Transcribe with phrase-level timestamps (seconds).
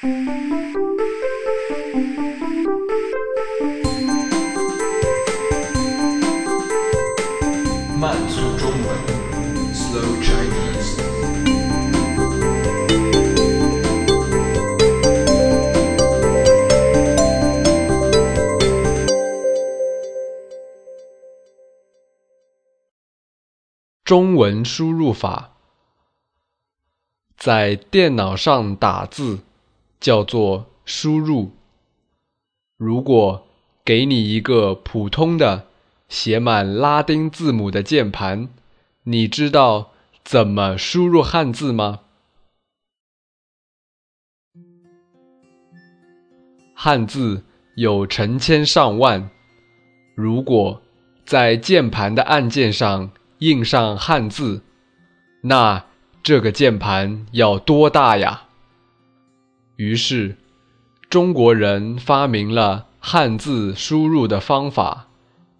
[0.00, 0.06] 慢
[8.28, 8.86] 速中文
[9.74, 11.02] ，Slow Chinese。
[24.04, 25.56] 中文输入法，
[27.36, 29.40] 在电脑上打字。
[30.00, 31.52] 叫做输入。
[32.76, 33.46] 如果
[33.84, 35.66] 给你一个普通的
[36.08, 38.48] 写满拉丁字母的键盘，
[39.04, 39.92] 你知道
[40.24, 42.00] 怎么输入汉字吗？
[46.74, 47.42] 汉字
[47.74, 49.30] 有成千上万，
[50.14, 50.80] 如果
[51.24, 54.62] 在键盘的按键上印上汉字，
[55.42, 55.84] 那
[56.22, 58.47] 这个键盘要多大呀？
[59.78, 60.34] 于是，
[61.08, 65.06] 中国人发明了汉字输入的方法，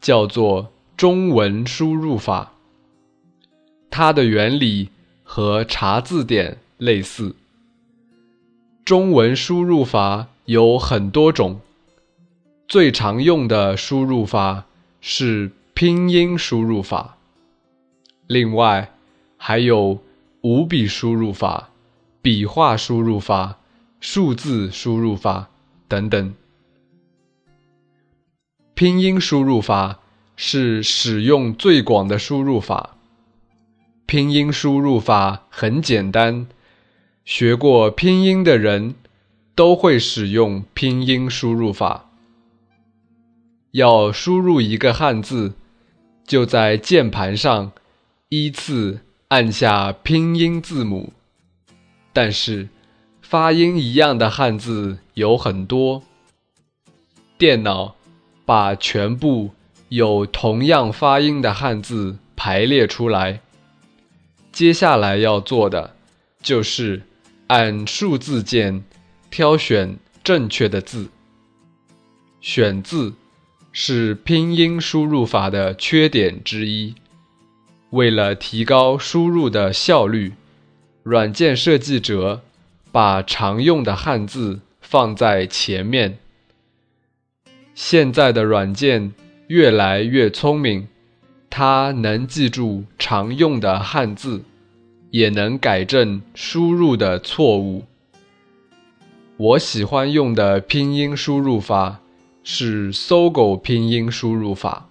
[0.00, 2.52] 叫做中文输入法。
[3.88, 4.88] 它的原理
[5.22, 7.36] 和查字典类似。
[8.84, 11.60] 中文输入法有很多种，
[12.66, 14.64] 最常用的输入法
[15.00, 17.18] 是拼音输入法。
[18.26, 18.92] 另外，
[19.36, 20.00] 还有
[20.40, 21.68] 五笔输入法、
[22.20, 23.58] 笔画输入法、
[24.00, 25.50] 数字输入法
[25.88, 26.34] 等等。
[28.74, 30.00] 拼音输入法
[30.36, 32.96] 是使用最广的输入法。
[34.06, 36.46] 拼音输入法很简单，
[37.24, 38.94] 学过拼音的人
[39.54, 42.10] 都会使用拼音输入法。
[43.72, 45.54] 要输入一个汉字，
[46.24, 47.72] 就在键盘上。
[48.30, 51.14] 依次按下拼音字母，
[52.12, 52.68] 但是
[53.30, 56.02] 发音一样的汉字有很多。
[57.36, 57.94] 电脑
[58.46, 59.50] 把全部
[59.90, 63.40] 有同样发音的汉字排列出来。
[64.50, 65.94] 接下来要做的
[66.40, 67.02] 就是
[67.48, 68.82] 按数字键
[69.28, 71.10] 挑选正确的字。
[72.40, 73.12] 选字
[73.72, 76.94] 是拼音输入法的缺点之一。
[77.90, 80.32] 为了提高输入的效率，
[81.02, 82.40] 软件设计者
[82.90, 86.18] 把常用的汉字放在前面。
[87.74, 89.12] 现在的软件
[89.46, 90.88] 越来越聪明，
[91.48, 94.42] 它能记住常用的汉字，
[95.10, 97.84] 也能改正输入的错误。
[99.36, 102.00] 我喜欢用的拼音输入法
[102.42, 104.88] 是搜狗拼音输入法，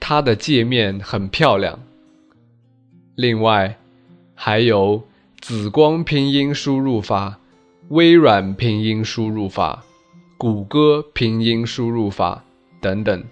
[0.00, 1.78] 它的界面很漂亮。
[3.14, 3.78] 另外，
[4.34, 5.06] 还有
[5.40, 7.38] 紫光拼音输入法、
[7.88, 9.84] 微软拼音输入法、
[10.36, 12.42] 谷歌拼音输入法
[12.80, 13.24] 等等，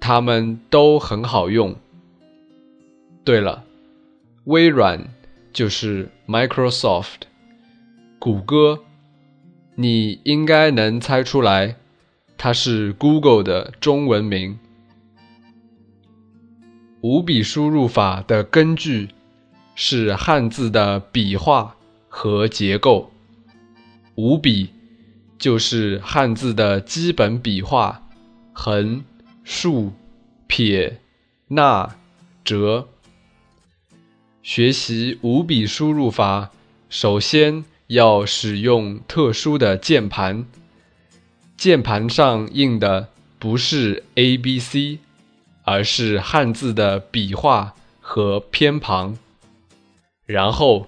[0.00, 1.74] 它们都很好用。
[3.22, 3.64] 对了，
[4.44, 5.12] 微软
[5.52, 7.22] 就是 Microsoft，
[8.18, 8.80] 谷歌，
[9.74, 11.76] 你应该能猜出来，
[12.38, 14.58] 它是 Google 的中文名。
[17.02, 19.08] 五笔输入法的根据
[19.82, 21.74] 是汉字的笔画
[22.10, 23.10] 和结构。
[24.14, 24.68] 五笔
[25.38, 28.02] 就是汉字的基本笔画，
[28.52, 29.02] 横、
[29.42, 29.90] 竖、
[30.46, 31.00] 撇、
[31.48, 31.96] 捺、
[32.44, 32.88] 折。
[34.42, 36.50] 学习五笔输入法，
[36.90, 40.44] 首先要使用特殊的键盘，
[41.56, 43.08] 键盘上印的
[43.38, 44.98] 不是 A、B、C。
[45.62, 49.16] 而是汉字的笔画和偏旁，
[50.30, 50.86] 然后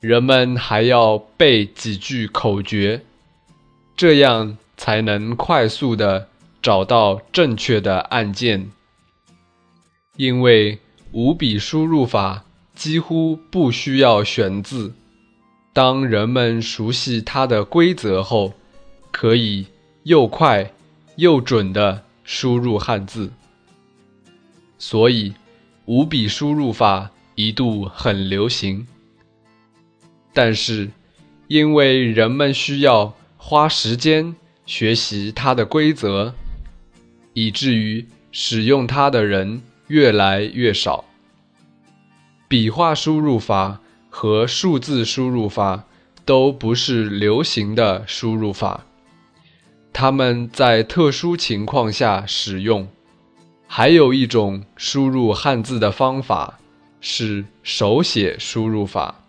[0.00, 3.02] 人们还要背几句口诀，
[3.96, 6.28] 这样才能快速的
[6.60, 8.72] 找到正确的按键。
[10.16, 10.80] 因为
[11.12, 12.44] 五笔输入法
[12.74, 14.92] 几乎不需要选字，
[15.72, 18.52] 当人们熟悉它的规则后，
[19.12, 19.66] 可以
[20.02, 20.72] 又快
[21.14, 23.30] 又准的输入汉字。
[24.76, 25.34] 所以，
[25.84, 28.86] 五笔输入法一度很流行。
[30.32, 30.90] 但是，
[31.48, 34.34] 因为人们需要花时间
[34.64, 36.34] 学习它的规则，
[37.34, 41.04] 以至于使用它的人越来越少。
[42.48, 45.84] 笔画输入法和数字输入法
[46.24, 48.86] 都不是流行的输入法，
[49.92, 52.88] 它们在特殊情况下使用。
[53.66, 56.58] 还有一种输入汉字的方法
[57.01, 59.23] 是手写输入法，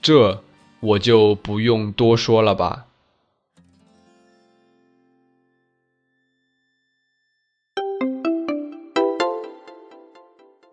[0.00, 0.42] 这
[0.80, 2.86] 我就不用多说了吧。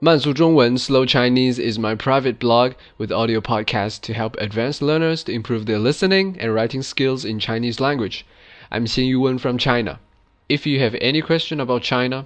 [0.04, 5.32] 慢速中文 Slow Chinese is my private blog with audio podcasts to help advanced learners to
[5.32, 8.26] improve their listening and writing skills in Chinese language.
[8.72, 10.00] I'm Xin Yuwen from China.
[10.50, 12.26] If you have any question about China,